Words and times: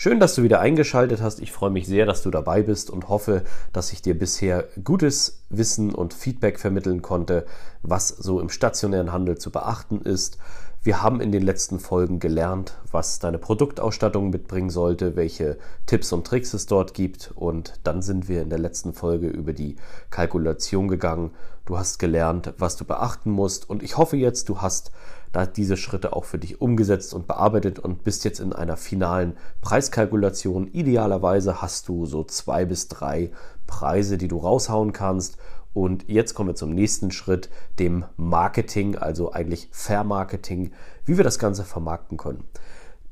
Schön, 0.00 0.20
dass 0.20 0.36
du 0.36 0.44
wieder 0.44 0.60
eingeschaltet 0.60 1.20
hast. 1.20 1.40
Ich 1.40 1.50
freue 1.50 1.70
mich 1.70 1.88
sehr, 1.88 2.06
dass 2.06 2.22
du 2.22 2.30
dabei 2.30 2.62
bist 2.62 2.88
und 2.88 3.08
hoffe, 3.08 3.42
dass 3.72 3.92
ich 3.92 4.00
dir 4.00 4.16
bisher 4.16 4.68
gutes 4.84 5.42
Wissen 5.50 5.92
und 5.92 6.14
Feedback 6.14 6.60
vermitteln 6.60 7.02
konnte, 7.02 7.46
was 7.82 8.06
so 8.06 8.38
im 8.38 8.48
stationären 8.48 9.10
Handel 9.10 9.38
zu 9.38 9.50
beachten 9.50 10.00
ist. 10.00 10.38
Wir 10.84 11.02
haben 11.02 11.20
in 11.20 11.32
den 11.32 11.42
letzten 11.42 11.80
Folgen 11.80 12.20
gelernt, 12.20 12.78
was 12.92 13.18
deine 13.18 13.38
Produktausstattung 13.38 14.30
mitbringen 14.30 14.70
sollte, 14.70 15.16
welche 15.16 15.58
Tipps 15.86 16.12
und 16.12 16.24
Tricks 16.24 16.54
es 16.54 16.66
dort 16.66 16.94
gibt 16.94 17.32
und 17.34 17.80
dann 17.82 18.00
sind 18.00 18.28
wir 18.28 18.42
in 18.42 18.48
der 18.48 18.60
letzten 18.60 18.92
Folge 18.92 19.26
über 19.28 19.52
die 19.52 19.74
Kalkulation 20.10 20.86
gegangen. 20.86 21.32
Du 21.66 21.76
hast 21.76 21.98
gelernt, 21.98 22.54
was 22.58 22.76
du 22.76 22.84
beachten 22.84 23.30
musst 23.30 23.68
und 23.68 23.82
ich 23.82 23.96
hoffe 23.96 24.16
jetzt, 24.16 24.48
du 24.48 24.60
hast 24.62 24.92
da 25.32 25.46
diese 25.46 25.76
Schritte 25.76 26.14
auch 26.14 26.24
für 26.24 26.38
dich 26.38 26.60
umgesetzt 26.60 27.12
und 27.12 27.26
bearbeitet 27.26 27.80
und 27.80 28.04
bist 28.04 28.24
jetzt 28.24 28.40
in 28.40 28.52
einer 28.52 28.76
finalen 28.76 29.36
Preiskalkulation. 29.60 30.68
Idealerweise 30.68 31.60
hast 31.60 31.88
du 31.88 32.06
so 32.06 32.22
zwei 32.24 32.64
bis 32.64 32.88
drei 32.88 33.32
Preise, 33.66 34.16
die 34.16 34.28
du 34.28 34.38
raushauen 34.38 34.92
kannst. 34.92 35.36
Und 35.72 36.08
jetzt 36.08 36.34
kommen 36.34 36.50
wir 36.50 36.54
zum 36.54 36.74
nächsten 36.74 37.10
Schritt, 37.10 37.50
dem 37.78 38.04
Marketing, 38.16 38.96
also 38.96 39.32
eigentlich 39.32 39.68
Vermarketing, 39.70 40.72
wie 41.04 41.16
wir 41.16 41.24
das 41.24 41.38
Ganze 41.38 41.64
vermarkten 41.64 42.16
können. 42.16 42.44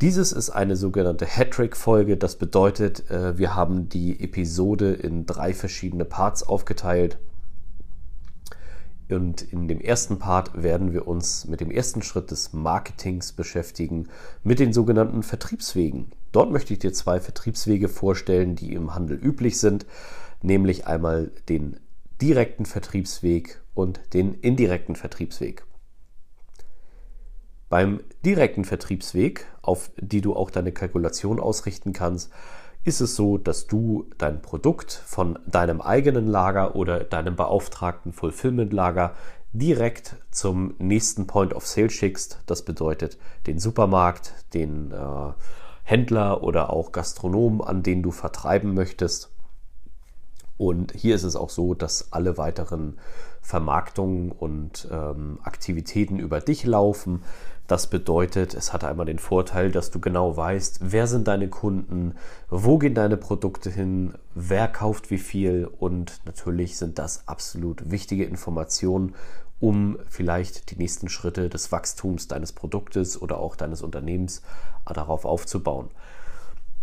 Dieses 0.01 0.33
ist 0.33 0.51
eine 0.51 0.77
sogenannte 0.77 1.25
Hattrick-Folge. 1.25 2.19
Das 2.19 2.37
bedeutet, 2.37 3.11
äh, 3.11 3.39
wir 3.39 3.55
haben 3.55 3.89
die 3.89 4.21
Episode 4.21 4.93
in 4.93 5.25
drei 5.25 5.55
verschiedene 5.55 6.05
Parts 6.05 6.43
aufgeteilt. 6.43 7.19
Und 9.09 9.41
in 9.41 9.69
dem 9.69 9.81
ersten 9.81 10.19
Part 10.19 10.62
werden 10.62 10.93
wir 10.93 11.07
uns 11.07 11.47
mit 11.47 11.61
dem 11.61 11.71
ersten 11.71 12.03
Schritt 12.03 12.31
des 12.31 12.53
Marketings 12.53 13.33
beschäftigen, 13.33 14.09
mit 14.43 14.59
den 14.59 14.73
sogenannten 14.73 15.23
Vertriebswegen. 15.23 16.11
Dort 16.33 16.51
möchte 16.51 16.73
ich 16.73 16.81
dir 16.81 16.93
zwei 16.93 17.21
Vertriebswege 17.21 17.89
vorstellen, 17.89 18.57
die 18.57 18.75
im 18.75 18.95
Handel 18.95 19.17
üblich 19.17 19.59
sind, 19.61 19.87
nämlich 20.43 20.87
einmal 20.87 21.31
den 21.49 21.79
direkten 22.20 22.67
Vertriebsweg 22.67 23.62
und 23.75 24.00
den 24.14 24.34
indirekten 24.34 24.97
Vertriebsweg. 24.97 25.64
Beim 27.69 28.00
direkten 28.25 28.64
Vertriebsweg, 28.64 29.47
auf 29.61 29.91
die 29.97 30.20
du 30.20 30.34
auch 30.34 30.50
deine 30.50 30.72
Kalkulation 30.72 31.41
ausrichten 31.41 31.92
kannst, 31.92 32.31
ist 32.84 33.00
es 33.00 33.17
so, 33.17 33.37
dass 33.37 33.67
du 33.67 34.09
dein 34.17 34.41
Produkt 34.41 34.92
von 34.92 35.39
deinem 35.47 35.81
eigenen 35.81 36.28
Lager 36.28 36.77
oder 36.77 37.03
deinem 37.03 37.34
beauftragten 37.34 38.12
Fulfillment-Lager 38.12 39.14
direkt 39.53 40.17
zum 40.31 40.75
nächsten 40.78 41.27
Point 41.27 41.53
of 41.53 41.67
Sale 41.67 41.91
schickst. 41.91 42.42
Das 42.47 42.64
bedeutet 42.64 43.19
den 43.48 43.59
Supermarkt, 43.59 44.34
den 44.55 44.92
äh, 44.92 45.33
Händler 45.83 46.44
oder 46.44 46.70
auch 46.70 46.92
Gastronomen, 46.92 47.61
an 47.61 47.83
den 47.83 48.03
du 48.03 48.12
vertreiben 48.12 48.75
möchtest. 48.75 49.36
Und 50.59 50.93
hier 50.93 51.15
ist 51.15 51.25
es 51.25 51.37
auch 51.37 51.51
so, 51.51 51.75
dass 51.75 52.12
alle 52.12 52.39
weiteren 52.39 52.99
Vermarktungen 53.43 54.33
und 54.33 54.89
ähm, 54.91 55.39
Aktivitäten 55.43 56.19
über 56.19 56.41
dich 56.41 56.65
laufen. 56.65 57.22
Das 57.67 57.89
bedeutet, 57.89 58.55
es 58.55 58.72
hat 58.72 58.84
einmal 58.84 59.06
den 59.06 59.19
Vorteil, 59.19 59.72
dass 59.72 59.91
du 59.91 60.00
genau 60.00 60.37
weißt, 60.37 60.78
wer 60.83 61.06
sind 61.06 61.27
deine 61.28 61.49
Kunden, 61.49 62.15
wo 62.49 62.78
gehen 62.78 62.95
deine 62.95 63.16
Produkte 63.16 63.71
hin, 63.71 64.15
wer 64.34 64.69
kauft 64.69 65.11
wie 65.11 65.19
viel 65.19 65.69
und 65.78 66.21
natürlich 66.25 66.77
sind 66.77 66.99
das 66.99 67.27
absolut 67.27 67.91
wichtige 67.91 68.25
Informationen, 68.25 69.15
um 69.59 69.99
vielleicht 70.09 70.71
die 70.71 70.77
nächsten 70.77 71.09
Schritte 71.09 71.49
des 71.49 71.72
Wachstums 71.72 72.28
deines 72.28 72.53
Produktes 72.53 73.21
oder 73.21 73.39
auch 73.39 73.56
deines 73.56 73.83
Unternehmens 73.83 74.43
darauf 74.84 75.25
aufzubauen. 75.25 75.91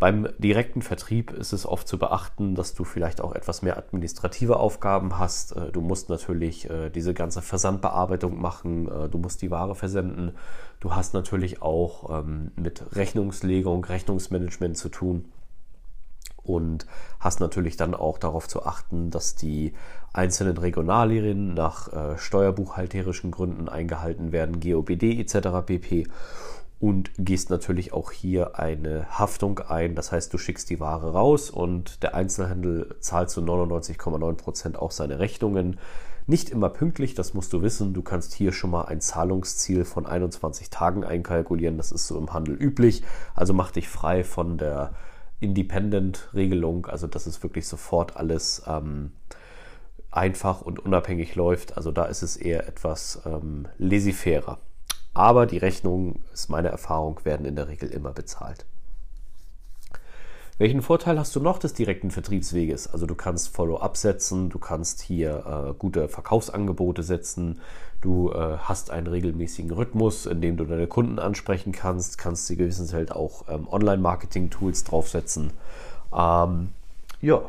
Beim 0.04 0.28
direkten 0.38 0.82
Vertrieb 0.82 1.32
ist 1.32 1.54
es 1.54 1.66
oft 1.66 1.88
zu 1.88 1.98
beachten, 1.98 2.56
dass 2.56 2.74
du 2.74 2.84
vielleicht 2.84 3.22
auch 3.22 3.34
etwas 3.34 3.62
mehr 3.62 3.78
administrative 3.78 4.58
Aufgaben 4.58 5.18
hast. 5.18 5.56
Äh, 5.56 5.72
du 5.72 5.80
musst 5.80 6.10
natürlich 6.10 6.70
äh, 6.70 6.90
diese 6.90 7.14
ganze 7.14 7.42
Versandbearbeitung 7.42 8.38
machen, 8.38 8.92
äh, 8.92 9.08
du 9.08 9.18
musst 9.18 9.42
die 9.42 9.50
Ware 9.50 9.76
versenden. 9.76 10.34
Du 10.82 10.94
hast 10.94 11.14
natürlich 11.14 11.62
auch 11.62 12.20
ähm, 12.20 12.52
mit 12.58 12.84
Rechnungslegung, 12.98 13.86
Rechnungsmanagement 13.86 14.76
zu 14.76 14.90
tun 14.90 15.32
und 16.44 16.86
hast 17.22 17.40
natürlich 17.40 17.78
dann 17.78 17.96
auch 17.96 18.18
darauf 18.18 18.50
zu 18.50 18.66
achten, 18.66 19.10
dass 19.10 19.36
die 19.36 19.72
einzelnen 20.12 20.58
Regionalien 20.58 21.54
nach 21.54 22.18
steuerbuchhalterischen 22.18 23.32
Gründen 23.32 23.70
eingehalten 23.70 24.34
werden, 24.34 24.60
GOBD 24.60 25.22
etc. 25.22 25.66
pp 25.66 26.08
und 26.80 27.12
gehst 27.18 27.50
natürlich 27.50 27.94
auch 27.94 28.12
hier 28.12 28.60
eine 28.60 29.08
Haftung 29.10 29.60
ein. 29.60 29.96
Das 29.96 30.12
heißt, 30.12 30.34
du 30.34 30.38
schickst 30.38 30.70
die 30.70 30.80
Ware 30.80 31.14
raus 31.14 31.50
und 31.50 32.04
der 32.04 32.14
Einzelhandel 32.14 32.96
zahlt 33.00 33.30
zu 33.30 33.42
99,9 33.42 34.34
Prozent 34.34 34.78
auch 34.78 34.92
seine 34.92 35.20
Rechnungen. 35.20 35.80
Nicht 36.26 36.50
immer 36.50 36.70
pünktlich, 36.70 37.16
das 37.16 37.34
musst 37.34 37.52
du 37.54 37.62
wissen. 37.62 37.94
Du 37.94 38.02
kannst 38.02 38.34
hier 38.34 38.54
schon 38.54 38.72
mal 38.72 38.84
ein 38.84 39.02
Zahlungsziel 39.02 39.86
von 39.86 40.06
21 40.06 40.70
Tagen 40.70 41.04
einkalkulieren. 41.04 41.78
Das 41.78 41.92
ist 41.92 42.08
so 42.08 42.18
im 42.18 42.34
Handel 42.34 42.56
üblich. 42.56 43.04
Also 43.36 43.54
mach 43.54 43.72
dich 43.72 43.90
frei 43.90 44.24
von 44.24 44.58
der 44.58 44.94
Independent-Regelung, 45.42 46.86
also 46.86 47.08
dass 47.08 47.26
es 47.26 47.44
wirklich 47.44 47.68
sofort 47.68 48.16
alles 48.16 48.64
ähm, 48.68 49.12
einfach 50.12 50.62
und 50.62 50.80
unabhängig 50.80 51.36
läuft. 51.36 51.76
Also 51.76 51.92
da 51.92 52.06
ist 52.06 52.24
es 52.24 52.38
eher 52.38 52.68
etwas 52.68 53.22
ähm, 53.26 53.68
laissez-faire. 53.78 54.60
Aber 55.14 55.46
die 55.46 55.58
Rechnungen, 55.58 56.24
ist 56.34 56.50
meine 56.50 56.70
Erfahrung, 56.70 57.20
werden 57.24 57.46
in 57.46 57.56
der 57.56 57.68
Regel 57.68 57.90
immer 57.90 58.12
bezahlt. 58.12 58.66
Welchen 60.60 60.84
Vorteil 60.84 61.18
hast 61.20 61.36
du 61.36 61.40
noch 61.40 61.58
des 61.58 61.74
direkten 61.74 62.12
Vertriebsweges? 62.12 62.88
Also 62.88 63.06
du 63.08 63.16
kannst 63.16 63.50
Follow-up 63.50 63.98
setzen, 63.98 64.50
du 64.50 64.60
kannst 64.60 65.02
hier 65.02 65.72
äh, 65.72 65.74
gute 65.74 66.08
Verkaufsangebote 66.08 67.02
setzen, 67.02 67.60
du 68.02 68.32
äh, 68.32 68.58
hast 68.60 68.92
einen 68.92 69.08
regelmäßigen 69.08 69.72
Rhythmus, 69.72 70.28
in 70.28 70.42
dem 70.42 70.58
du 70.58 70.66
deine 70.66 70.88
Kunden 70.88 71.18
ansprechen 71.18 71.72
kannst, 71.72 72.20
kannst 72.20 72.46
sie 72.48 72.56
gewissenfeld 72.56 73.12
auch 73.12 73.46
ähm, 73.50 73.68
Online-Marketing-Tools 73.68 74.84
draufsetzen. 74.84 75.54
Ähm, 76.16 76.70
ja, 77.20 77.42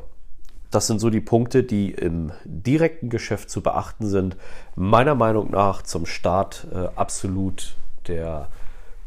das 0.74 0.88
sind 0.88 0.98
so 0.98 1.08
die 1.08 1.20
Punkte, 1.20 1.62
die 1.62 1.92
im 1.92 2.32
direkten 2.44 3.08
Geschäft 3.08 3.48
zu 3.48 3.62
beachten 3.62 4.08
sind. 4.08 4.36
Meiner 4.74 5.14
Meinung 5.14 5.50
nach 5.50 5.82
zum 5.82 6.04
Start 6.04 6.66
äh, 6.74 6.88
absolut 6.96 7.76
der 8.08 8.48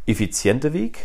effiziente 0.06 0.72
Weg, 0.72 1.00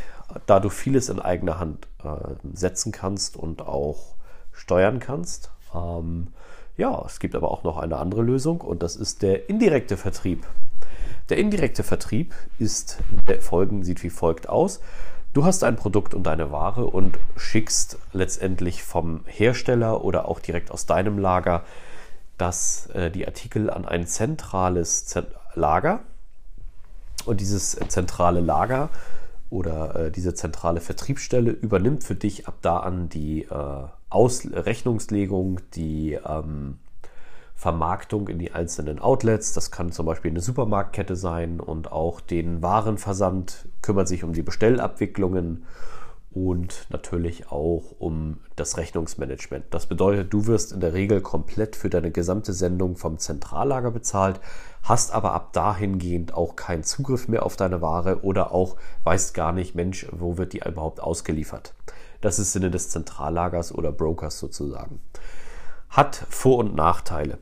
da 0.46 0.60
du 0.60 0.68
vieles 0.68 1.08
in 1.08 1.18
eigener 1.18 1.58
Hand 1.58 1.88
äh, 2.04 2.08
setzen 2.54 2.92
kannst 2.92 3.36
und 3.36 3.62
auch 3.62 4.14
steuern 4.52 5.00
kannst. 5.00 5.50
Ähm, 5.74 6.28
ja, 6.76 7.02
es 7.04 7.18
gibt 7.18 7.34
aber 7.34 7.50
auch 7.50 7.64
noch 7.64 7.78
eine 7.78 7.96
andere 7.96 8.22
Lösung 8.22 8.60
und 8.60 8.84
das 8.84 8.94
ist 8.94 9.22
der 9.22 9.48
indirekte 9.48 9.96
Vertrieb. 9.96 10.46
Der 11.28 11.38
indirekte 11.38 11.82
Vertrieb 11.82 12.34
ist 12.58 12.98
der 13.26 13.40
Folgen 13.40 13.82
sieht 13.82 14.02
wie 14.04 14.10
folgt 14.10 14.48
aus. 14.48 14.80
Du 15.32 15.44
hast 15.46 15.64
ein 15.64 15.76
Produkt 15.76 16.12
und 16.12 16.28
eine 16.28 16.52
Ware 16.52 16.84
und 16.86 17.18
schickst 17.36 17.98
letztendlich 18.12 18.82
vom 18.82 19.22
Hersteller 19.24 20.04
oder 20.04 20.28
auch 20.28 20.40
direkt 20.40 20.70
aus 20.70 20.84
deinem 20.84 21.18
Lager 21.18 21.62
das, 22.36 22.88
äh, 22.88 23.10
die 23.10 23.26
Artikel 23.26 23.70
an 23.70 23.86
ein 23.86 24.06
zentrales 24.06 25.06
Zent 25.06 25.28
Lager. 25.54 26.00
Und 27.24 27.40
dieses 27.40 27.78
zentrale 27.88 28.40
Lager 28.40 28.90
oder 29.48 29.96
äh, 29.96 30.10
diese 30.10 30.34
zentrale 30.34 30.80
Vertriebsstelle 30.80 31.50
übernimmt 31.50 32.04
für 32.04 32.14
dich 32.14 32.46
ab 32.46 32.56
da 32.60 32.78
an 32.78 33.08
die 33.08 33.44
äh, 33.44 33.84
Rechnungslegung, 34.14 35.60
die 35.74 36.12
ähm, 36.12 36.78
Vermarktung 37.54 38.28
in 38.28 38.38
die 38.38 38.52
einzelnen 38.52 38.98
Outlets. 38.98 39.52
Das 39.52 39.70
kann 39.70 39.92
zum 39.92 40.06
Beispiel 40.06 40.30
eine 40.30 40.40
Supermarktkette 40.40 41.16
sein 41.16 41.60
und 41.60 41.92
auch 41.92 42.20
den 42.20 42.62
Warenversand 42.62 43.68
kümmert 43.82 44.08
sich 44.08 44.24
um 44.24 44.32
die 44.32 44.42
Bestellabwicklungen 44.42 45.64
und 46.34 46.86
natürlich 46.88 47.50
auch 47.50 47.82
um 47.98 48.38
das 48.56 48.78
Rechnungsmanagement. 48.78 49.66
Das 49.70 49.86
bedeutet, 49.86 50.32
du 50.32 50.46
wirst 50.46 50.72
in 50.72 50.80
der 50.80 50.94
Regel 50.94 51.20
komplett 51.20 51.76
für 51.76 51.90
deine 51.90 52.10
gesamte 52.10 52.52
Sendung 52.52 52.96
vom 52.96 53.18
Zentrallager 53.18 53.90
bezahlt, 53.90 54.40
hast 54.82 55.12
aber 55.12 55.34
ab 55.34 55.52
dahingehend 55.52 56.34
auch 56.34 56.56
keinen 56.56 56.84
Zugriff 56.84 57.28
mehr 57.28 57.44
auf 57.44 57.56
deine 57.56 57.82
Ware 57.82 58.22
oder 58.22 58.52
auch 58.52 58.76
weißt 59.04 59.34
gar 59.34 59.52
nicht, 59.52 59.74
Mensch, 59.74 60.06
wo 60.10 60.38
wird 60.38 60.54
die 60.54 60.62
überhaupt 60.66 61.00
ausgeliefert. 61.00 61.74
Das 62.22 62.38
ist 62.38 62.52
Sinne 62.52 62.70
des 62.70 62.88
Zentrallagers 62.88 63.74
oder 63.74 63.92
Brokers 63.92 64.38
sozusagen. 64.38 65.00
Hat 65.92 66.26
Vor- 66.30 66.58
und 66.58 66.74
Nachteile. 66.74 67.38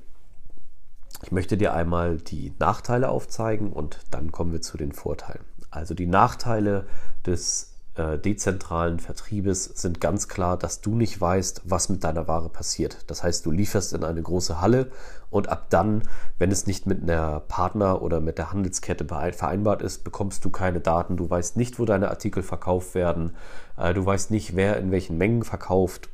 Ich 1.23 1.31
möchte 1.31 1.56
dir 1.56 1.73
einmal 1.73 2.17
die 2.17 2.52
Nachteile 2.58 3.08
aufzeigen 3.08 3.73
und 3.73 4.00
dann 4.11 4.32
kommen 4.32 4.52
wir 4.52 4.61
zu 4.61 4.76
den 4.76 4.93
Vorteilen. 4.93 5.44
Also 5.70 5.94
die 5.94 6.06
Nachteile 6.06 6.87
des 7.25 7.75
äh, 7.94 8.19
dezentralen 8.19 8.99
Vertriebes 8.99 9.64
sind 9.64 10.00
ganz 10.00 10.26
klar, 10.26 10.56
dass 10.56 10.81
du 10.81 10.97
nicht 10.97 11.20
weißt, 11.20 11.62
was 11.64 11.91
mit 11.91 12.02
deiner 12.02 12.26
Ware 12.26 12.49
passiert. 12.49 13.08
Das 13.08 13.23
heißt, 13.23 13.47
du 13.47 13.52
lieferst 13.52 13.93
in 13.93 14.02
eine 14.02 14.23
große 14.23 14.61
Halle 14.61 14.91
und 15.31 15.49
ab 15.49 15.67
dann, 15.70 16.03
wenn 16.38 16.50
es 16.50 16.67
nicht 16.67 16.87
mit 16.87 17.03
einer 17.03 17.38
Partner 17.41 18.03
oder 18.03 18.20
mit 18.20 18.38
der 18.38 18.53
Handelskette 18.53 19.05
vereinbart 19.06 19.81
ist, 19.81 20.03
bekommst 20.03 20.44
du 20.44 20.50
keine 20.50 20.81
Daten. 20.81 21.17
Du 21.17 21.31
weißt 21.31 21.56
nicht, 21.56 21.79
wo 21.79 21.85
deine 21.85 22.11
Artikel 22.11 22.43
verkauft 22.43 22.96
werden. 22.96 23.37
Äh, 23.76 23.94
du 23.94 24.05
weißt 24.05 24.32
nicht, 24.32 24.56
wer 24.56 24.76
in 24.79 24.91
welchen 24.91 25.19
Mengen 25.19 25.44
verkauft. 25.44 26.08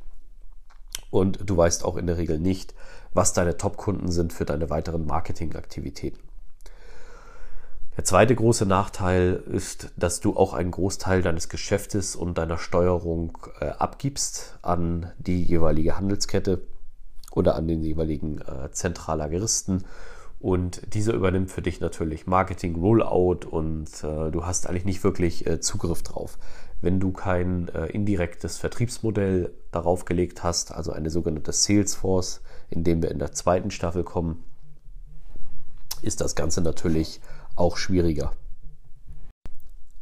Und 1.10 1.38
du 1.48 1.56
weißt 1.56 1.84
auch 1.84 1.96
in 1.96 2.06
der 2.06 2.18
Regel 2.18 2.38
nicht, 2.38 2.74
was 3.14 3.32
deine 3.32 3.56
Top-Kunden 3.56 4.10
sind 4.10 4.32
für 4.32 4.44
deine 4.44 4.70
weiteren 4.70 5.06
Marketingaktivitäten. 5.06 6.20
Der 7.96 8.04
zweite 8.04 8.34
große 8.34 8.66
Nachteil 8.66 9.42
ist, 9.50 9.88
dass 9.96 10.20
du 10.20 10.36
auch 10.36 10.52
einen 10.52 10.70
Großteil 10.70 11.22
deines 11.22 11.48
Geschäftes 11.48 12.14
und 12.14 12.36
deiner 12.36 12.58
Steuerung 12.58 13.38
äh, 13.60 13.68
abgibst 13.68 14.58
an 14.60 15.12
die 15.18 15.42
jeweilige 15.42 15.96
Handelskette 15.96 16.60
oder 17.30 17.54
an 17.54 17.66
den 17.66 17.82
jeweiligen 17.82 18.42
äh, 18.42 18.70
Zentrallageristen. 18.70 19.84
Und 20.38 20.94
dieser 20.94 21.14
übernimmt 21.14 21.50
für 21.50 21.62
dich 21.62 21.80
natürlich 21.80 22.26
Marketing, 22.26 22.76
Rollout 22.76 23.46
und 23.50 23.88
äh, 24.04 24.30
du 24.30 24.44
hast 24.44 24.68
eigentlich 24.68 24.84
nicht 24.84 25.02
wirklich 25.02 25.46
äh, 25.46 25.60
Zugriff 25.60 26.02
drauf. 26.02 26.38
Wenn 26.82 27.00
du 27.00 27.10
kein 27.12 27.68
äh, 27.68 27.86
indirektes 27.86 28.58
Vertriebsmodell 28.58 29.54
darauf 29.72 30.04
gelegt 30.04 30.42
hast, 30.42 30.72
also 30.72 30.92
eine 30.92 31.08
sogenannte 31.08 31.52
Salesforce, 31.52 32.42
in 32.68 32.84
dem 32.84 33.02
wir 33.02 33.10
in 33.10 33.18
der 33.18 33.32
zweiten 33.32 33.70
Staffel 33.70 34.04
kommen, 34.04 34.44
ist 36.02 36.20
das 36.20 36.34
Ganze 36.34 36.60
natürlich 36.60 37.20
auch 37.54 37.78
schwieriger. 37.78 38.32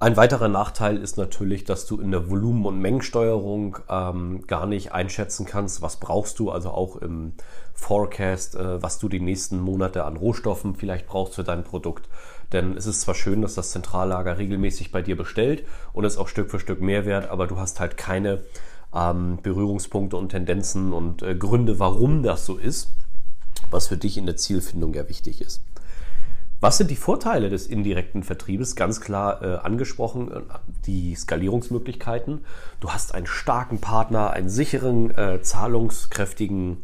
Ein 0.01 0.17
weiterer 0.17 0.49
Nachteil 0.49 0.97
ist 0.97 1.17
natürlich, 1.17 1.65
dass 1.65 1.87
du 1.87 2.01
in 2.01 2.11
der 2.11 2.29
Volumen- 2.29 2.67
und 2.67 2.81
Mengensteuerung 2.81 3.79
ähm, 3.89 4.45
gar 4.47 4.67
nicht 4.67 4.93
einschätzen 4.93 5.47
kannst, 5.47 5.83
was 5.83 5.97
brauchst 5.99 6.39
du, 6.41 6.51
also 6.51 6.71
auch 6.71 6.97
im 6.97 7.35
Forecast, 7.75 8.57
äh, 8.57 8.83
was 8.83 8.99
du 8.99 9.09
die 9.09 9.21
nächsten 9.21 9.61
Monate 9.61 10.05
an 10.05 10.17
Rohstoffen 10.17 10.75
vielleicht 10.75 11.07
brauchst 11.07 11.37
für 11.37 11.45
dein 11.45 11.63
Produkt. 11.63 12.09
Denn 12.53 12.77
es 12.77 12.87
ist 12.87 13.03
zwar 13.03 13.15
schön, 13.15 13.41
dass 13.41 13.55
das 13.55 13.71
Zentrallager 13.71 14.37
regelmäßig 14.37 14.91
bei 14.91 15.01
dir 15.01 15.17
bestellt 15.17 15.65
und 15.93 16.05
es 16.05 16.19
auch 16.19 16.29
Stück 16.29 16.51
für 16.51 16.61
Stück 16.61 16.81
mehr 16.81 17.07
wert, 17.07 17.31
aber 17.31 17.47
du 17.47 17.59
hast 17.59 17.79
halt 17.79 17.97
keine 17.97 18.43
ähm, 18.95 19.39
Berührungspunkte 19.43 20.17
und 20.17 20.31
Tendenzen 20.31 20.93
und 20.93 21.23
äh, 21.23 21.37
Gründe, 21.37 21.79
warum 21.79 22.25
das 22.25 22.47
so 22.47 22.57
ist, 22.57 22.91
was 23.71 23.87
für 23.89 23.97
dich 23.97 24.19
in 24.19 24.27
der 24.27 24.37
Zielfindung 24.37 24.93
ja 24.93 25.09
wichtig 25.09 25.41
ist. 25.41 25.63
Was 26.65 26.79
sind 26.79 26.91
die 26.91 26.97
Vorteile 26.97 27.51
des 27.51 27.67
indirekten 27.67 28.23
Vertriebes? 28.23 28.75
Ganz 28.75 29.03
klar 29.03 29.43
äh, 29.43 29.57
angesprochen, 29.57 30.33
äh, 30.33 30.41
die 30.87 31.15
Skalierungsmöglichkeiten. 31.15 32.43
Du 32.81 32.89
hast 32.89 33.15
einen 33.15 33.27
starken 33.27 33.83
Partner, 33.83 34.31
einen 34.31 34.49
sicheren, 34.49 35.11
äh, 35.11 35.43
zahlungskräftigen 35.43 36.79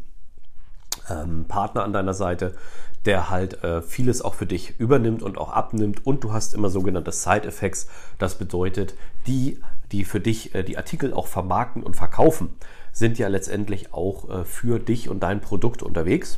ähm, 1.09 1.45
Partner 1.47 1.83
an 1.83 1.93
deiner 1.93 2.13
Seite, 2.13 2.53
der 3.05 3.31
halt 3.31 3.63
äh, 3.63 3.81
vieles 3.81 4.21
auch 4.21 4.35
für 4.35 4.45
dich 4.45 4.79
übernimmt 4.79 5.23
und 5.23 5.39
auch 5.39 5.49
abnimmt. 5.51 6.05
Und 6.05 6.23
du 6.23 6.31
hast 6.31 6.53
immer 6.53 6.69
sogenannte 6.69 7.11
Side-Effects. 7.11 7.87
Das 8.19 8.37
bedeutet, 8.37 8.93
die, 9.25 9.61
die 9.91 10.05
für 10.05 10.19
dich 10.19 10.53
äh, 10.53 10.61
die 10.61 10.77
Artikel 10.77 11.11
auch 11.11 11.25
vermarkten 11.25 11.81
und 11.81 11.95
verkaufen, 11.95 12.49
sind 12.91 13.17
ja 13.17 13.29
letztendlich 13.29 13.95
auch 13.95 14.29
äh, 14.29 14.45
für 14.45 14.77
dich 14.77 15.09
und 15.09 15.23
dein 15.23 15.41
Produkt 15.41 15.81
unterwegs 15.81 16.37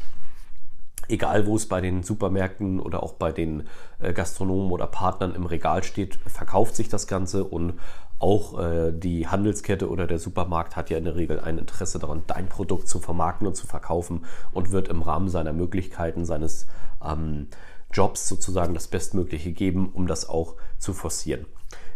egal 1.07 1.45
wo 1.45 1.55
es 1.55 1.67
bei 1.67 1.81
den 1.81 2.03
Supermärkten 2.03 2.79
oder 2.79 3.03
auch 3.03 3.13
bei 3.13 3.31
den 3.31 3.63
äh, 3.99 4.13
Gastronomen 4.13 4.71
oder 4.71 4.87
Partnern 4.87 5.35
im 5.35 5.45
Regal 5.45 5.83
steht, 5.83 6.17
verkauft 6.27 6.75
sich 6.75 6.89
das 6.89 7.07
Ganze 7.07 7.43
und 7.43 7.73
auch 8.19 8.59
äh, 8.59 8.93
die 8.93 9.27
Handelskette 9.27 9.89
oder 9.89 10.07
der 10.07 10.19
Supermarkt 10.19 10.75
hat 10.75 10.89
ja 10.89 10.97
in 10.97 11.03
der 11.03 11.15
Regel 11.15 11.39
ein 11.39 11.57
Interesse 11.57 11.99
daran, 11.99 12.23
dein 12.27 12.47
Produkt 12.47 12.87
zu 12.87 12.99
vermarkten 12.99 13.47
und 13.47 13.55
zu 13.55 13.67
verkaufen 13.67 14.25
und 14.53 14.71
wird 14.71 14.87
im 14.87 15.01
Rahmen 15.01 15.27
seiner 15.27 15.51
Möglichkeiten, 15.51 16.23
seines 16.23 16.67
ähm, 17.05 17.47
Jobs 17.91 18.27
sozusagen 18.27 18.73
das 18.73 18.87
Bestmögliche 18.87 19.51
geben, 19.51 19.91
um 19.93 20.07
das 20.07 20.27
auch 20.27 20.55
zu 20.79 20.93
forcieren. 20.93 21.45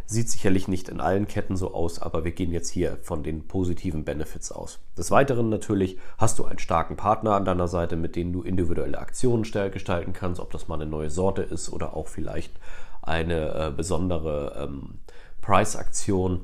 Sieht 0.10 0.30
sicherlich 0.30 0.70
nicht 0.70 0.88
in 0.88 1.02
allen 1.02 1.28
Ketten 1.28 1.58
so 1.58 1.74
aus, 1.74 2.02
aber 2.02 2.24
wir 2.24 2.32
gehen 2.32 2.54
jetzt 2.54 2.70
hier 2.70 2.98
von 3.02 3.24
den 3.24 3.46
positiven 3.46 4.06
Benefits 4.06 4.54
aus. 4.54 4.80
Des 4.98 5.12
Weiteren 5.12 5.50
natürlich 5.50 5.98
hast 6.18 6.40
du 6.40 6.46
einen 6.46 6.60
starken 6.60 6.96
Partner 6.96 7.36
an 7.36 7.44
deiner 7.44 7.68
Seite, 7.68 7.98
mit 7.98 8.16
dem 8.16 8.32
du 8.32 8.42
individuelle 8.42 9.00
Aktionen 9.00 9.44
gestalten 9.44 10.14
kannst, 10.14 10.40
ob 10.40 10.50
das 10.52 10.70
mal 10.70 10.76
eine 10.76 10.90
neue 10.90 11.10
Sorte 11.10 11.42
ist 11.42 11.70
oder 11.74 11.94
auch 11.94 12.08
vielleicht 12.08 12.54
eine 13.02 13.54
äh, 13.54 13.72
besondere 13.76 14.56
ähm, 14.64 15.00
Price-Aktion, 15.42 16.40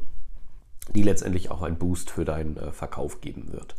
die 0.94 1.04
letztendlich 1.04 1.50
auch 1.50 1.62
einen 1.62 1.78
Boost 1.78 2.10
für 2.10 2.26
deinen 2.26 2.58
äh, 2.58 2.74
Verkauf 2.74 3.22
geben 3.22 3.54
wird. 3.54 3.76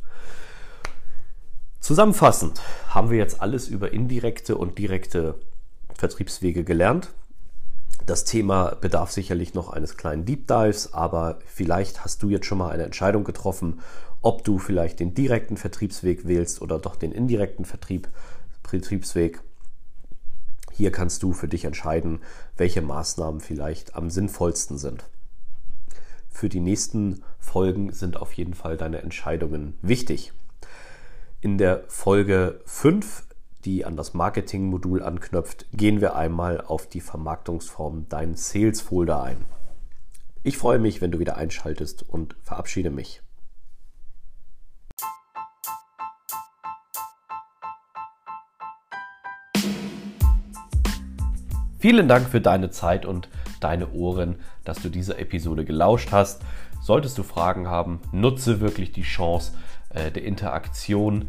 Zusammenfassend 1.80 2.62
haben 2.88 3.10
wir 3.10 3.18
jetzt 3.18 3.42
alles 3.42 3.68
über 3.68 3.92
indirekte 3.92 4.56
und 4.56 4.78
direkte 4.78 5.34
Vertriebswege 5.94 6.64
gelernt. 6.64 7.10
Das 8.06 8.24
Thema 8.24 8.74
bedarf 8.74 9.12
sicherlich 9.12 9.54
noch 9.54 9.70
eines 9.70 9.96
kleinen 9.96 10.26
Deep 10.26 10.46
Dives, 10.46 10.92
aber 10.92 11.38
vielleicht 11.46 12.04
hast 12.04 12.22
du 12.22 12.28
jetzt 12.28 12.44
schon 12.44 12.58
mal 12.58 12.70
eine 12.70 12.82
Entscheidung 12.82 13.24
getroffen, 13.24 13.80
ob 14.20 14.44
du 14.44 14.58
vielleicht 14.58 15.00
den 15.00 15.14
direkten 15.14 15.56
Vertriebsweg 15.56 16.26
wählst 16.26 16.60
oder 16.60 16.78
doch 16.78 16.96
den 16.96 17.12
indirekten 17.12 17.64
Vertrieb, 17.64 18.08
Vertriebsweg. 18.62 19.40
Hier 20.70 20.92
kannst 20.92 21.22
du 21.22 21.32
für 21.32 21.48
dich 21.48 21.64
entscheiden, 21.64 22.20
welche 22.58 22.82
Maßnahmen 22.82 23.40
vielleicht 23.40 23.94
am 23.94 24.10
sinnvollsten 24.10 24.76
sind. 24.76 25.04
Für 26.28 26.50
die 26.50 26.60
nächsten 26.60 27.22
Folgen 27.38 27.92
sind 27.92 28.18
auf 28.18 28.34
jeden 28.34 28.54
Fall 28.54 28.76
deine 28.76 29.00
Entscheidungen 29.00 29.78
wichtig. 29.80 30.32
In 31.40 31.56
der 31.56 31.84
Folge 31.88 32.60
5 32.66 33.24
die 33.64 33.84
an 33.84 33.96
das 33.96 34.14
Marketing-Modul 34.14 35.02
anknüpft, 35.02 35.66
gehen 35.72 36.00
wir 36.00 36.16
einmal 36.16 36.60
auf 36.60 36.86
die 36.86 37.00
Vermarktungsform 37.00 38.06
Dein 38.08 38.34
Sales 38.34 38.80
Folder 38.80 39.22
ein. 39.22 39.44
Ich 40.42 40.58
freue 40.58 40.78
mich, 40.78 41.00
wenn 41.00 41.10
du 41.10 41.18
wieder 41.18 41.36
einschaltest 41.36 42.02
und 42.08 42.36
verabschiede 42.42 42.90
mich. 42.90 43.22
Vielen 51.78 52.08
Dank 52.08 52.28
für 52.28 52.40
deine 52.40 52.70
Zeit 52.70 53.04
und 53.04 53.28
deine 53.60 53.90
Ohren, 53.92 54.36
dass 54.64 54.80
du 54.80 54.88
dieser 54.88 55.18
Episode 55.18 55.64
gelauscht 55.64 56.12
hast. 56.12 56.42
Solltest 56.82 57.18
du 57.18 57.22
Fragen 57.22 57.68
haben, 57.68 58.00
nutze 58.12 58.60
wirklich 58.60 58.92
die 58.92 59.02
Chance 59.02 59.52
äh, 59.90 60.10
der 60.10 60.24
Interaktion 60.24 61.26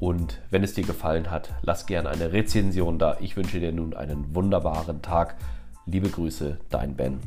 und 0.00 0.40
wenn 0.50 0.62
es 0.62 0.74
dir 0.74 0.84
gefallen 0.84 1.30
hat, 1.30 1.54
lass 1.62 1.86
gerne 1.86 2.10
eine 2.10 2.32
Rezension 2.32 2.98
da. 2.98 3.16
Ich 3.20 3.36
wünsche 3.36 3.60
dir 3.60 3.72
nun 3.72 3.94
einen 3.94 4.34
wunderbaren 4.34 5.02
Tag. 5.02 5.36
Liebe 5.86 6.08
Grüße, 6.08 6.58
dein 6.70 6.94
Ben. 6.94 7.20